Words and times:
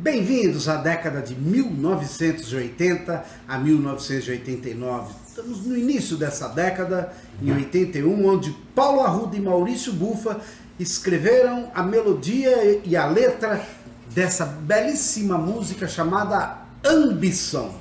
Bem-vindos 0.00 0.68
à 0.68 0.76
década 0.76 1.20
de 1.20 1.34
1980 1.34 3.24
a 3.48 3.58
1989. 3.58 5.12
Estamos 5.26 5.66
no 5.66 5.76
início 5.76 6.16
dessa 6.16 6.46
década, 6.46 7.12
em 7.42 7.50
81, 7.50 8.24
onde 8.24 8.56
Paulo 8.76 9.00
Arruda 9.00 9.36
e 9.36 9.40
Maurício 9.40 9.92
Bufa 9.92 10.40
escreveram 10.78 11.72
a 11.74 11.82
melodia 11.82 12.80
e 12.84 12.96
a 12.96 13.06
letra 13.06 13.66
dessa 14.14 14.46
belíssima 14.46 15.36
música 15.36 15.88
chamada 15.88 16.58
Ambição. 16.84 17.74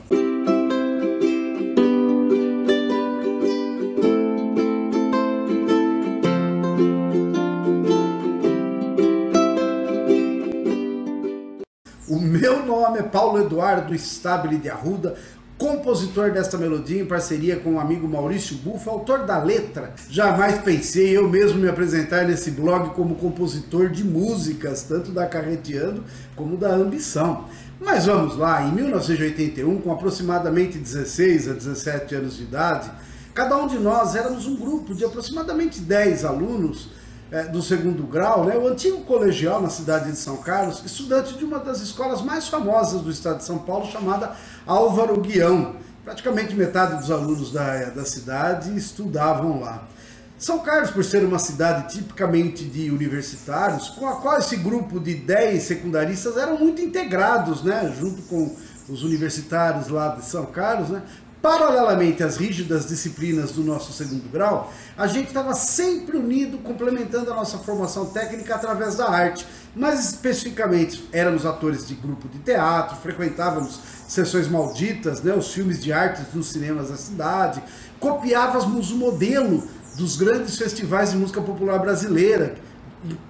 Paulo 13.37 13.45
Eduardo 13.45 13.93
Stabile 13.93 14.57
de 14.57 14.69
Arruda, 14.69 15.15
compositor 15.57 16.31
desta 16.31 16.57
melodia 16.57 17.01
em 17.01 17.05
parceria 17.05 17.57
com 17.57 17.75
o 17.75 17.79
amigo 17.79 18.07
Maurício 18.07 18.57
Bufa, 18.57 18.89
autor 18.89 19.25
da 19.25 19.41
letra. 19.41 19.93
Jamais 20.09 20.59
pensei 20.59 21.15
eu 21.15 21.29
mesmo 21.29 21.59
me 21.59 21.69
apresentar 21.69 22.25
nesse 22.25 22.51
blog 22.51 22.91
como 22.95 23.15
compositor 23.15 23.89
de 23.89 24.03
músicas, 24.03 24.83
tanto 24.83 25.11
da 25.11 25.27
Carreteando 25.27 26.03
como 26.35 26.57
da 26.57 26.73
Ambição. 26.73 27.45
Mas 27.79 28.05
vamos 28.05 28.35
lá, 28.35 28.63
em 28.63 28.71
1981, 28.71 29.81
com 29.81 29.91
aproximadamente 29.91 30.79
16 30.79 31.49
a 31.49 31.53
17 31.53 32.15
anos 32.15 32.37
de 32.37 32.43
idade, 32.43 32.91
cada 33.33 33.55
um 33.57 33.67
de 33.67 33.77
nós 33.77 34.15
éramos 34.15 34.47
um 34.47 34.55
grupo 34.55 34.95
de 34.95 35.05
aproximadamente 35.05 35.79
10 35.79 36.25
alunos 36.25 36.89
é, 37.31 37.43
do 37.43 37.61
segundo 37.61 38.03
grau, 38.03 38.45
né, 38.45 38.57
o 38.57 38.67
antigo 38.67 39.01
colegial 39.01 39.61
na 39.61 39.69
cidade 39.69 40.11
de 40.11 40.17
São 40.17 40.37
Carlos, 40.37 40.81
estudante 40.85 41.37
de 41.37 41.43
uma 41.43 41.59
das 41.59 41.81
escolas 41.81 42.21
mais 42.21 42.47
famosas 42.47 43.01
do 43.01 43.11
estado 43.11 43.37
de 43.37 43.43
São 43.43 43.59
Paulo, 43.59 43.85
chamada 43.85 44.31
Álvaro 44.65 45.19
Guião. 45.19 45.75
Praticamente 46.03 46.55
metade 46.55 46.95
dos 46.95 47.11
alunos 47.11 47.51
da, 47.51 47.85
da 47.89 48.05
cidade 48.05 48.75
estudavam 48.77 49.59
lá. 49.59 49.85
São 50.37 50.59
Carlos, 50.59 50.91
por 50.91 51.03
ser 51.03 51.25
uma 51.25 51.39
cidade 51.39 51.93
tipicamente 51.93 52.63
de 52.63 52.91
universitários, 52.91 53.89
com 53.89 54.07
a 54.07 54.17
qual 54.17 54.37
esse 54.37 54.55
grupo 54.55 54.99
de 54.99 55.15
10 55.15 55.63
secundaristas 55.63 56.37
eram 56.37 56.59
muito 56.59 56.79
integrados, 56.79 57.63
né, 57.63 57.93
junto 57.99 58.21
com 58.23 58.55
os 58.87 59.03
universitários 59.03 59.89
lá 59.89 60.09
de 60.09 60.23
São 60.23 60.45
Carlos, 60.45 60.89
né, 60.89 61.01
Paralelamente 61.41 62.23
às 62.23 62.35
rígidas 62.35 62.87
disciplinas 62.87 63.51
do 63.51 63.63
nosso 63.63 63.93
segundo 63.93 64.27
grau, 64.31 64.73
a 64.97 65.05
gente 65.05 65.27
estava 65.27 65.53
sempre 65.53 66.17
unido, 66.17 66.57
complementando 66.57 67.31
a 67.31 67.35
nossa 67.35 67.59
formação 67.59 68.07
técnica 68.07 68.55
através 68.55 68.95
da 68.95 69.07
arte. 69.07 69.45
Mais 69.75 70.03
especificamente, 70.03 71.07
éramos 71.11 71.45
atores 71.45 71.87
de 71.87 71.93
grupo 71.93 72.27
de 72.27 72.39
teatro, 72.39 72.97
frequentávamos 72.97 73.79
sessões 74.07 74.47
malditas, 74.47 75.21
né, 75.21 75.33
os 75.33 75.53
filmes 75.53 75.81
de 75.81 75.93
artes 75.93 76.25
nos 76.33 76.47
cinemas 76.47 76.89
da 76.89 76.97
cidade, 76.97 77.61
copiávamos 77.99 78.91
o 78.91 78.95
modelo 78.95 79.63
dos 79.95 80.15
grandes 80.15 80.57
festivais 80.57 81.11
de 81.11 81.17
música 81.17 81.41
popular 81.41 81.79
brasileira, 81.79 82.55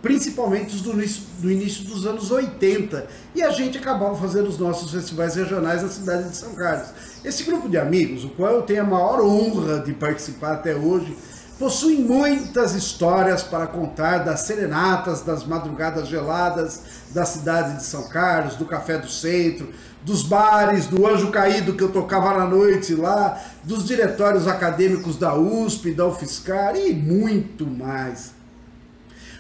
principalmente 0.02 0.76
os 0.76 0.82
do 0.82 0.92
início, 0.94 1.24
do 1.40 1.52
início 1.52 1.84
dos 1.84 2.06
anos 2.06 2.32
80. 2.32 3.08
E 3.36 3.44
a 3.44 3.52
gente 3.52 3.78
acabava 3.78 4.16
fazendo 4.16 4.48
os 4.48 4.58
nossos 4.58 4.92
festivais 4.92 5.36
regionais 5.36 5.84
na 5.84 5.90
cidade 5.90 6.30
de 6.30 6.38
São 6.38 6.54
Carlos. 6.56 6.90
Esse 7.24 7.44
grupo 7.44 7.68
de 7.68 7.78
amigos, 7.78 8.24
o 8.24 8.30
qual 8.30 8.54
eu 8.54 8.62
tenho 8.62 8.82
a 8.82 8.86
maior 8.86 9.22
honra 9.22 9.80
de 9.80 9.94
participar 9.94 10.54
até 10.54 10.76
hoje, 10.76 11.16
possui 11.60 11.96
muitas 11.96 12.76
histórias 12.76 13.42
para 13.42 13.68
contar 13.68 14.20
das 14.20 14.42
serenatas, 14.42 15.22
das 15.22 15.44
madrugadas 15.44 16.08
geladas 16.08 16.82
da 17.12 17.26
cidade 17.26 17.78
de 17.78 17.84
São 17.84 18.08
Carlos, 18.10 18.56
do 18.56 18.66
Café 18.66 18.98
do 18.98 19.10
Centro, 19.10 19.70
dos 20.04 20.24
bares, 20.24 20.86
do 20.86 21.06
Anjo 21.06 21.32
Caído 21.32 21.74
que 21.74 21.84
eu 21.84 21.92
tocava 21.92 22.38
na 22.38 22.46
noite 22.46 22.94
lá, 22.94 23.42
dos 23.64 23.86
diretórios 23.86 24.48
acadêmicos 24.48 25.18
da 25.18 25.36
USP, 25.36 25.94
da 25.94 26.06
UFSCar 26.06 26.76
e 26.76 26.94
muito 26.94 27.66
mais. 27.66 28.37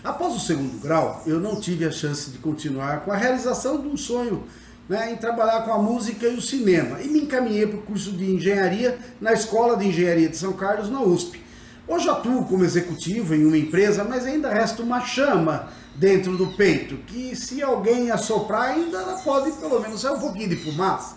Após 0.03 0.35
o 0.35 0.39
segundo 0.39 0.79
grau, 0.79 1.23
eu 1.25 1.39
não 1.39 1.59
tive 1.59 1.85
a 1.85 1.91
chance 1.91 2.29
de 2.29 2.37
continuar 2.37 3.01
com 3.01 3.11
a 3.11 3.17
realização 3.17 3.81
de 3.81 3.87
um 3.87 3.97
sonho 3.97 4.43
né, 4.87 5.11
em 5.11 5.17
trabalhar 5.17 5.63
com 5.63 5.71
a 5.71 5.77
música 5.77 6.27
e 6.27 6.35
o 6.35 6.41
cinema 6.41 7.01
e 7.01 7.07
me 7.07 7.21
encaminhei 7.21 7.67
para 7.67 7.79
o 7.79 7.81
curso 7.81 8.11
de 8.11 8.31
engenharia 8.31 8.97
na 9.19 9.33
Escola 9.33 9.75
de 9.75 9.87
Engenharia 9.87 10.29
de 10.29 10.37
São 10.37 10.53
Carlos, 10.53 10.89
na 10.89 11.01
USP. 11.01 11.41
Hoje 11.87 12.09
atuo 12.09 12.45
como 12.45 12.63
executivo 12.63 13.33
em 13.33 13.45
uma 13.45 13.57
empresa, 13.57 14.03
mas 14.03 14.25
ainda 14.25 14.49
resta 14.49 14.83
uma 14.83 15.01
chama 15.01 15.69
dentro 15.95 16.37
do 16.37 16.47
peito, 16.47 16.97
que 17.07 17.35
se 17.35 17.61
alguém 17.61 18.11
assoprar 18.11 18.71
ainda 18.71 18.97
ela 18.97 19.17
pode 19.19 19.51
pelo 19.53 19.79
menos 19.79 20.01
sair 20.01 20.13
um 20.13 20.19
pouquinho 20.19 20.49
de 20.49 20.57
fumaça. 20.57 21.15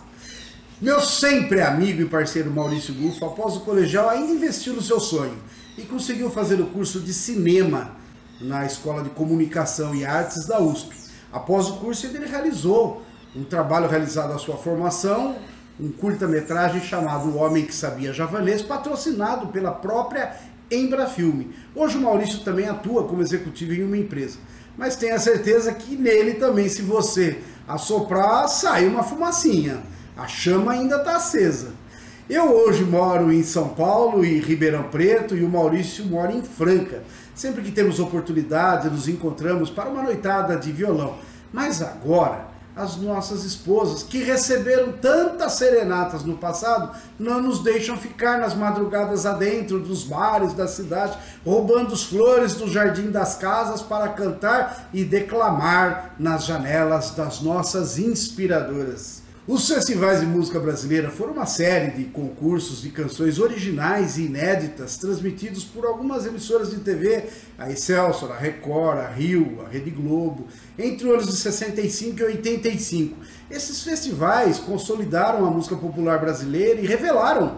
Meu 0.81 0.99
sempre 0.99 1.61
amigo 1.61 2.01
e 2.01 2.05
parceiro 2.05 2.49
Maurício 2.49 2.93
Gufo, 2.93 3.23
após 3.23 3.55
o 3.55 3.59
colegial, 3.59 4.09
ainda 4.09 4.33
investiu 4.33 4.73
no 4.73 4.81
seu 4.81 4.99
sonho 4.99 5.37
e 5.77 5.83
conseguiu 5.83 6.31
fazer 6.31 6.59
o 6.59 6.67
curso 6.67 6.99
de 6.99 7.13
cinema 7.13 8.00
na 8.41 8.65
Escola 8.65 9.03
de 9.03 9.09
Comunicação 9.09 9.93
e 9.95 10.03
Artes 10.03 10.45
da 10.45 10.59
USP. 10.59 10.95
Após 11.31 11.67
o 11.69 11.77
curso, 11.77 12.05
ele 12.05 12.25
realizou 12.25 13.03
um 13.35 13.43
trabalho 13.43 13.87
realizado 13.87 14.33
à 14.33 14.37
sua 14.37 14.57
formação, 14.57 15.35
um 15.79 15.91
curta-metragem 15.91 16.81
chamado 16.81 17.29
O 17.29 17.37
Homem 17.37 17.65
que 17.65 17.73
Sabia 17.73 18.13
Javanês, 18.13 18.61
patrocinado 18.61 19.47
pela 19.47 19.71
própria 19.71 20.35
Embrafilme. 20.69 21.53
Hoje 21.75 21.97
o 21.97 22.01
Maurício 22.01 22.39
também 22.39 22.67
atua 22.67 23.03
como 23.03 23.21
executivo 23.21 23.73
em 23.73 23.83
uma 23.83 23.97
empresa, 23.97 24.37
mas 24.77 24.95
tenha 24.95 25.19
certeza 25.19 25.73
que 25.73 25.95
nele 25.95 26.35
também, 26.35 26.69
se 26.69 26.81
você 26.81 27.41
assoprar, 27.67 28.47
sai 28.47 28.87
uma 28.87 29.03
fumacinha. 29.03 29.81
A 30.15 30.27
chama 30.27 30.73
ainda 30.73 30.97
está 30.97 31.15
acesa. 31.15 31.80
Eu 32.29 32.55
hoje 32.55 32.83
moro 32.83 33.31
em 33.31 33.43
São 33.43 33.69
Paulo 33.69 34.23
e 34.23 34.39
Ribeirão 34.39 34.83
Preto 34.83 35.35
e 35.35 35.43
o 35.43 35.49
Maurício 35.49 36.05
mora 36.05 36.31
em 36.31 36.41
Franca. 36.41 37.03
Sempre 37.35 37.61
que 37.61 37.71
temos 37.71 37.99
oportunidade, 37.99 38.89
nos 38.89 39.07
encontramos 39.07 39.69
para 39.69 39.89
uma 39.89 40.03
noitada 40.03 40.55
de 40.55 40.71
violão. 40.71 41.15
Mas 41.51 41.81
agora, 41.81 42.47
as 42.75 42.95
nossas 42.95 43.43
esposas, 43.43 44.03
que 44.03 44.23
receberam 44.23 44.93
tantas 44.93 45.53
serenatas 45.53 46.23
no 46.23 46.37
passado, 46.37 46.95
não 47.19 47.41
nos 47.41 47.61
deixam 47.63 47.97
ficar 47.97 48.37
nas 48.39 48.53
madrugadas 48.53 49.25
adentro 49.25 49.79
dos 49.79 50.03
bares 50.03 50.53
da 50.53 50.67
cidade, 50.67 51.17
roubando 51.43 51.93
as 51.93 52.03
flores 52.03 52.53
do 52.53 52.67
jardim 52.67 53.11
das 53.11 53.35
casas 53.35 53.81
para 53.81 54.07
cantar 54.09 54.89
e 54.93 55.03
declamar 55.03 56.15
nas 56.17 56.45
janelas 56.45 57.11
das 57.11 57.41
nossas 57.41 57.99
inspiradoras. 57.99 59.21
Os 59.51 59.67
festivais 59.67 60.21
de 60.21 60.25
música 60.25 60.61
brasileira 60.61 61.09
foram 61.09 61.33
uma 61.33 61.45
série 61.45 61.91
de 61.91 62.05
concursos 62.05 62.81
de 62.81 62.89
canções 62.89 63.37
originais 63.37 64.17
e 64.17 64.21
inéditas 64.21 64.95
transmitidos 64.95 65.65
por 65.65 65.83
algumas 65.85 66.25
emissoras 66.25 66.69
de 66.69 66.77
TV, 66.77 67.25
a 67.57 67.69
Excelsior, 67.69 68.31
a 68.31 68.37
Record, 68.37 68.99
a 68.99 69.09
Rio, 69.09 69.61
a 69.65 69.67
Rede 69.67 69.89
Globo, 69.89 70.47
entre 70.79 71.05
os 71.05 71.13
anos 71.13 71.27
de 71.27 71.35
65 71.35 72.21
e 72.21 72.23
85. 72.23 73.17
Esses 73.49 73.83
festivais 73.83 74.57
consolidaram 74.57 75.45
a 75.45 75.51
música 75.51 75.75
popular 75.75 76.17
brasileira 76.17 76.79
e 76.79 76.87
revelaram 76.87 77.57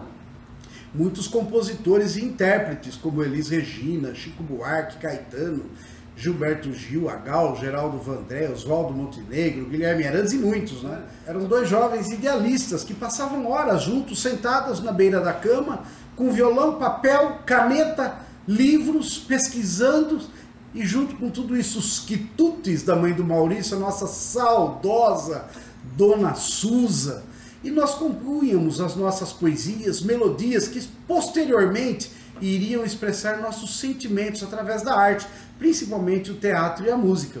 muitos 0.92 1.28
compositores 1.28 2.16
e 2.16 2.24
intérpretes, 2.24 2.96
como 2.96 3.22
Elis 3.22 3.50
Regina, 3.50 4.16
Chico 4.16 4.42
Buarque, 4.42 4.98
Caetano, 4.98 5.66
Gilberto 6.16 6.72
Gil, 6.72 7.08
Agal, 7.08 7.56
Geraldo 7.56 7.98
Vandré, 7.98 8.48
Oswaldo 8.48 8.92
Montenegro, 8.92 9.66
Guilherme 9.66 10.06
Arantes 10.06 10.32
e 10.32 10.38
muitos, 10.38 10.82
né? 10.82 11.02
Eram 11.26 11.44
dois 11.44 11.68
jovens 11.68 12.10
idealistas 12.12 12.84
que 12.84 12.94
passavam 12.94 13.50
horas 13.50 13.82
juntos, 13.82 14.22
sentados 14.22 14.80
na 14.80 14.92
beira 14.92 15.20
da 15.20 15.32
cama, 15.32 15.82
com 16.14 16.30
violão, 16.30 16.78
papel, 16.78 17.38
caneta, 17.44 18.18
livros, 18.46 19.18
pesquisando, 19.18 20.20
e 20.72 20.84
junto 20.84 21.16
com 21.16 21.30
tudo 21.30 21.56
isso, 21.56 21.78
os 21.78 22.00
quitutes 22.00 22.82
da 22.82 22.94
mãe 22.94 23.12
do 23.12 23.24
Maurício, 23.24 23.76
a 23.76 23.80
nossa 23.80 24.06
saudosa 24.06 25.46
Dona 25.96 26.34
Susa, 26.34 27.24
e 27.62 27.70
nós 27.70 27.94
compunhamos 27.94 28.80
as 28.80 28.94
nossas 28.94 29.32
poesias, 29.32 30.00
melodias 30.00 30.68
que 30.68 30.80
posteriormente 31.08 32.10
iriam 32.40 32.84
expressar 32.84 33.38
nossos 33.38 33.78
sentimentos 33.78 34.42
através 34.42 34.82
da 34.82 34.94
arte, 34.94 35.26
principalmente 35.58 36.30
o 36.30 36.34
teatro 36.34 36.84
e 36.84 36.90
a 36.90 36.96
música. 36.96 37.40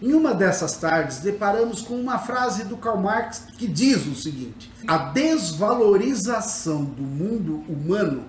Em 0.00 0.12
uma 0.14 0.32
dessas 0.32 0.76
tardes, 0.76 1.18
deparamos 1.18 1.82
com 1.82 1.94
uma 1.94 2.18
frase 2.18 2.64
do 2.64 2.76
Karl 2.76 2.98
Marx 2.98 3.46
que 3.58 3.66
diz 3.66 4.06
o 4.06 4.14
seguinte: 4.14 4.70
A 4.86 4.96
desvalorização 4.96 6.84
do 6.84 7.02
mundo 7.02 7.64
humano 7.68 8.24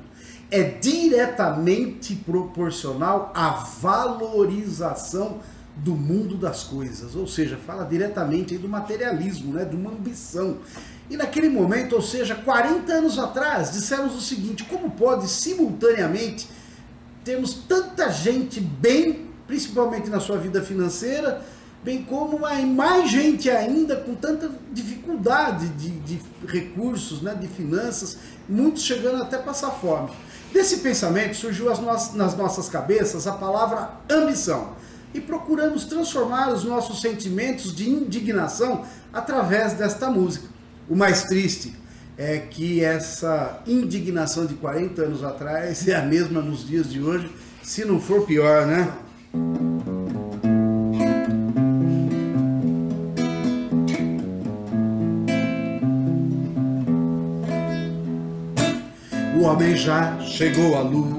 é 0.50 0.64
diretamente 0.64 2.16
proporcional 2.16 3.32
à 3.36 3.50
valorização 3.50 5.40
do 5.84 5.96
mundo 5.96 6.36
das 6.36 6.64
coisas, 6.64 7.16
ou 7.16 7.28
seja, 7.28 7.58
fala 7.58 7.86
diretamente 7.86 8.58
do 8.58 8.68
materialismo, 8.68 9.54
né, 9.54 9.64
de 9.64 9.76
uma 9.76 9.92
ambição. 9.92 10.58
E 11.10 11.16
naquele 11.16 11.50
momento, 11.50 11.96
ou 11.96 12.02
seja, 12.02 12.36
40 12.36 12.92
anos 12.92 13.18
atrás, 13.18 13.72
dissemos 13.72 14.16
o 14.16 14.22
seguinte: 14.22 14.64
como 14.66 14.92
pode 14.92 15.28
simultaneamente 15.28 16.48
termos 17.24 17.54
tanta 17.68 18.10
gente 18.10 18.60
bem, 18.60 19.28
principalmente 19.48 20.10
na 20.10 20.20
sua 20.20 20.38
vida 20.38 20.62
financeira, 20.62 21.42
bem 21.84 22.04
como 22.04 22.40
mais 22.40 23.10
gente 23.10 23.50
ainda 23.50 23.96
com 23.96 24.14
tanta 24.16 24.52
dificuldade 24.72 25.70
de, 25.70 25.92
de 25.92 26.22
recursos, 26.46 27.22
né, 27.22 27.34
de 27.34 27.48
finanças, 27.48 28.18
muitos 28.48 28.84
chegando 28.84 29.24
até 29.24 29.38
passar 29.38 29.72
fome. 29.72 30.10
Desse 30.52 30.78
pensamento 30.78 31.36
surgiu 31.36 31.74
no 31.76 31.86
nas 31.86 32.36
nossas 32.36 32.68
cabeças 32.68 33.28
a 33.28 33.34
palavra 33.34 33.92
ambição 34.10 34.80
e 35.14 35.20
procuramos 35.20 35.86
transformar 35.86 36.54
os 36.54 36.64
nossos 36.64 37.02
sentimentos 37.02 37.76
de 37.76 37.90
indignação 37.90 38.86
através 39.12 39.74
desta 39.74 40.10
música. 40.10 40.48
O 40.88 40.96
mais 40.96 41.24
triste 41.24 41.74
é 42.18 42.38
que 42.38 42.84
essa 42.84 43.62
indignação 43.66 44.46
de 44.46 44.54
40 44.56 45.02
anos 45.04 45.24
atrás 45.24 45.88
é 45.88 45.96
a 45.96 46.02
mesma 46.02 46.42
nos 46.42 46.68
dias 46.68 46.90
de 46.90 47.02
hoje, 47.02 47.32
se 47.64 47.86
não 47.86 48.00
for 48.00 48.26
pior, 48.26 48.66
né? 48.66 48.92
O 59.38 59.44
homem 59.44 59.78
já 59.78 60.20
chegou 60.20 60.76
à 60.78 60.82
lua, 60.82 61.19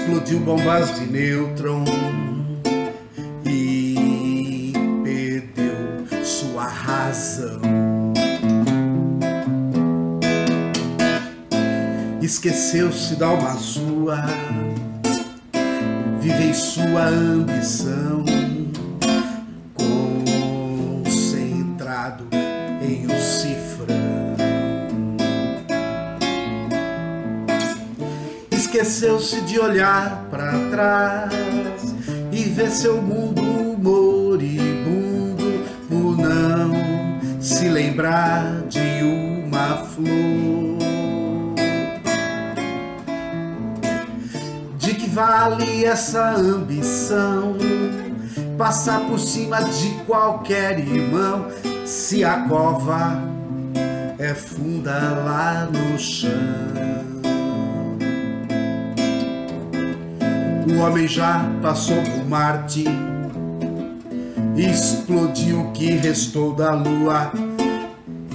explodiu 0.00 0.40
bombas 0.40 0.98
de 0.98 1.06
nêutron 1.06 1.84
e 3.44 4.72
perdeu 5.04 6.24
sua 6.24 6.64
razão. 6.66 7.60
Esqueceu-se 12.22 13.16
da 13.16 13.26
alma 13.26 13.54
sua, 13.58 14.24
vivei 16.20 16.54
sua 16.54 17.08
ambição. 17.08 18.24
Esqueceu-se 28.70 29.40
de 29.40 29.58
olhar 29.58 30.28
para 30.30 30.52
trás 30.70 31.32
e 32.30 32.44
ver 32.44 32.70
seu 32.70 33.02
mundo 33.02 33.42
moribundo 33.76 35.64
por 35.88 36.16
não 36.16 36.70
se 37.40 37.68
lembrar 37.68 38.62
de 38.68 39.02
uma 39.02 39.78
flor. 39.78 40.78
De 44.78 44.94
que 44.94 45.10
vale 45.10 45.84
essa 45.84 46.30
ambição? 46.36 47.56
Passar 48.56 49.00
por 49.00 49.18
cima 49.18 49.64
de 49.64 49.88
qualquer 50.06 50.78
irmão 50.78 51.48
se 51.84 52.22
a 52.22 52.42
cova 52.42 53.20
é 54.16 54.32
funda 54.32 54.92
lá 55.24 55.68
no 55.72 55.98
chão. 55.98 57.19
O 60.70 60.78
homem 60.82 61.06
já 61.08 61.50
passou 61.60 62.00
por 62.00 62.24
Marte, 62.28 62.84
explodiu 64.56 65.62
o 65.62 65.72
que 65.72 65.90
restou 65.90 66.54
da 66.54 66.72
Lua 66.72 67.32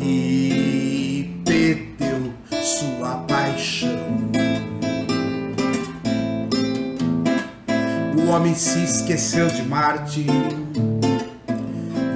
e 0.01 1.41
perdeu 1.45 2.33
sua 2.61 3.19
paixão. 3.19 3.89
O 8.17 8.29
homem 8.29 8.53
se 8.53 8.83
esqueceu 8.83 9.47
de 9.47 9.63
Marte, 9.63 10.27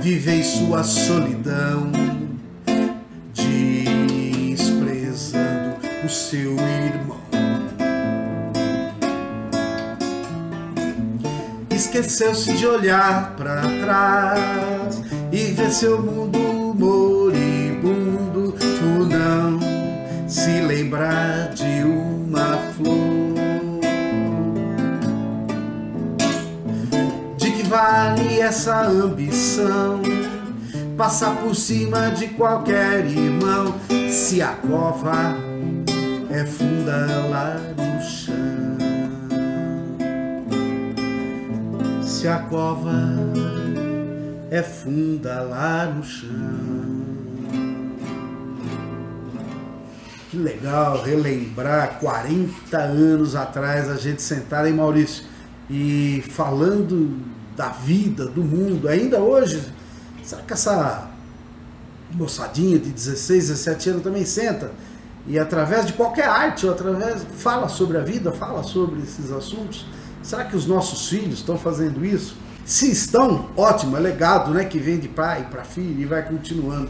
vivei 0.02 0.44
sua 0.44 0.84
solidão, 0.84 1.92
desprezando 4.54 5.78
o 6.04 6.10
seu 6.10 6.58
irmão. 6.58 7.09
Esqueceu-se 12.00 12.54
de 12.54 12.66
olhar 12.66 13.36
para 13.36 13.62
trás 13.62 15.02
e 15.32 15.52
ver 15.52 15.70
seu 15.70 16.02
mundo 16.02 16.40
moribundo 16.78 18.54
por 18.54 19.08
não 19.08 19.60
se 20.28 20.62
lembrar 20.62 21.50
de 21.54 21.84
uma 21.84 22.58
flor. 22.74 23.36
De 27.38 27.52
que 27.52 27.64
vale 27.64 28.40
essa 28.40 28.86
ambição? 28.86 30.02
Passar 30.96 31.36
por 31.38 31.56
cima 31.56 32.10
de 32.12 32.28
qualquer 32.30 33.06
irmão 33.06 33.76
se 34.10 34.42
a 34.42 34.54
cova 34.54 35.36
é 36.30 36.46
funda 36.46 37.08
lá 37.30 37.56
no 37.78 38.02
chão. 38.02 38.69
Se 42.20 42.28
a 42.28 42.38
cova 42.38 42.92
é 44.52 44.62
funda 44.62 45.42
lá 45.42 45.86
no 45.86 46.04
chão. 46.04 46.28
Que 50.30 50.36
legal 50.36 51.02
relembrar 51.02 51.98
40 51.98 52.78
anos 52.78 53.38
atrás 53.38 53.90
a 53.90 53.96
gente 53.96 54.22
sentada 54.22 54.70
em 54.70 54.74
Maurício 54.74 55.24
e 55.70 56.22
falando 56.32 57.22
da 57.56 57.70
vida, 57.70 58.26
do 58.26 58.44
mundo. 58.44 58.90
Ainda 58.90 59.20
hoje, 59.20 59.64
será 60.22 60.42
que 60.42 60.52
essa 60.52 61.10
moçadinha 62.12 62.78
de 62.78 62.90
16, 62.90 63.48
17 63.48 63.90
anos 63.92 64.04
também 64.04 64.26
senta 64.26 64.72
e 65.26 65.40
através 65.40 65.86
de 65.86 65.94
qualquer 65.94 66.28
arte 66.28 66.66
ou 66.66 66.74
através 66.74 67.26
fala 67.38 67.70
sobre 67.70 67.98
a 67.98 68.02
vida, 68.02 68.34
fala 68.34 68.62
sobre 68.62 69.04
esses 69.04 69.32
assuntos? 69.32 69.86
Será 70.22 70.46
que 70.46 70.56
os 70.56 70.66
nossos 70.66 71.08
filhos 71.10 71.40
estão 71.40 71.58
fazendo 71.58 72.06
isso? 72.06 72.36
Se 72.66 72.92
estão, 72.92 73.50
ótimo, 73.58 73.98
é 73.98 74.00
legado 74.00 74.54
né, 74.54 74.64
que 74.64 74.78
vem 74.78 75.00
de 75.00 75.08
pai 75.08 75.48
para 75.50 75.64
filho 75.64 76.00
e 76.00 76.06
vai 76.06 76.24
continuando. 76.24 76.90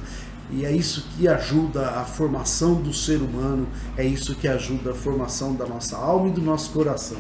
E 0.52 0.66
é 0.66 0.72
isso 0.72 1.06
que 1.16 1.28
ajuda 1.28 1.92
a 1.92 2.04
formação 2.04 2.76
do 2.76 2.92
ser 2.92 3.22
humano, 3.22 3.68
é 3.96 4.04
isso 4.04 4.36
que 4.36 4.48
ajuda 4.48 4.92
a 4.92 4.96
formação 4.96 5.54
da 5.54 5.66
nossa 5.66 5.96
alma 5.96 6.28
e 6.28 6.32
do 6.32 6.42
nosso 6.42 6.72
coração. 6.72 7.20